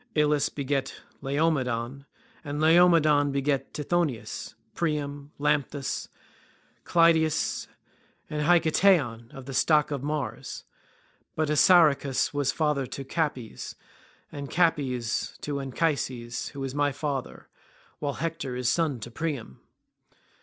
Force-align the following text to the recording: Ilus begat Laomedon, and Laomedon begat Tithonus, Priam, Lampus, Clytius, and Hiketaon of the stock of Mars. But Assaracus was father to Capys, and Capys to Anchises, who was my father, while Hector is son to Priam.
Ilus 0.15 0.49
begat 0.49 0.95
Laomedon, 1.21 2.07
and 2.43 2.59
Laomedon 2.59 3.31
begat 3.31 3.71
Tithonus, 3.71 4.55
Priam, 4.73 5.31
Lampus, 5.37 6.09
Clytius, 6.85 7.67
and 8.27 8.41
Hiketaon 8.41 9.31
of 9.31 9.45
the 9.45 9.53
stock 9.53 9.91
of 9.91 10.01
Mars. 10.01 10.65
But 11.35 11.51
Assaracus 11.51 12.33
was 12.33 12.51
father 12.51 12.87
to 12.87 13.03
Capys, 13.03 13.75
and 14.31 14.49
Capys 14.49 15.37
to 15.41 15.59
Anchises, 15.61 16.47
who 16.47 16.61
was 16.61 16.73
my 16.73 16.91
father, 16.91 17.47
while 17.99 18.13
Hector 18.13 18.55
is 18.55 18.71
son 18.71 18.99
to 19.01 19.11
Priam. 19.11 19.59